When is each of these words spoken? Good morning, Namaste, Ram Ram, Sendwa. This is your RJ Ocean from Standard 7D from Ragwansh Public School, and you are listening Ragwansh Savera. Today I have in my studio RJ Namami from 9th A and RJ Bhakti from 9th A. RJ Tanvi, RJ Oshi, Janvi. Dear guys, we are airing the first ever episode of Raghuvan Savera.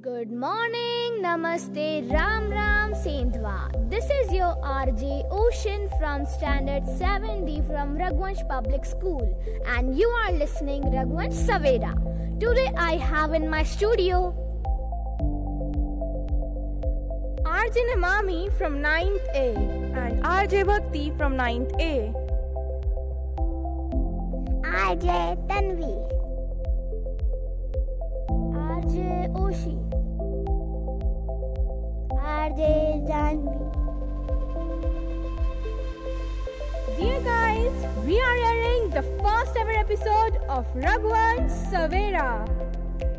Good 0.00 0.30
morning, 0.30 1.22
Namaste, 1.24 2.08
Ram 2.12 2.50
Ram, 2.50 2.92
Sendwa. 2.92 3.90
This 3.90 4.04
is 4.04 4.32
your 4.32 4.54
RJ 4.62 5.26
Ocean 5.28 5.88
from 5.98 6.24
Standard 6.24 6.84
7D 6.84 7.66
from 7.66 7.96
Ragwansh 7.98 8.46
Public 8.48 8.84
School, 8.84 9.26
and 9.66 9.98
you 9.98 10.06
are 10.22 10.30
listening 10.30 10.82
Ragwansh 10.84 11.34
Savera. 11.34 11.90
Today 12.38 12.70
I 12.76 12.92
have 12.96 13.34
in 13.34 13.50
my 13.50 13.64
studio 13.64 14.32
RJ 17.42 17.76
Namami 17.90 18.52
from 18.56 18.78
9th 18.78 19.26
A 19.34 19.54
and 19.98 20.22
RJ 20.22 20.64
Bhakti 20.64 21.10
from 21.16 21.36
9th 21.36 21.74
A. 21.80 22.14
RJ 24.62 25.48
Tanvi, 25.48 26.07
RJ 28.98 29.32
Oshi, 29.32 29.76
Janvi. 33.06 33.58
Dear 36.98 37.20
guys, 37.20 37.72
we 38.04 38.20
are 38.20 38.36
airing 38.50 38.90
the 38.90 39.02
first 39.22 39.56
ever 39.56 39.70
episode 39.70 40.36
of 40.48 40.66
Raghuvan 40.74 41.46
Savera. 41.70 42.57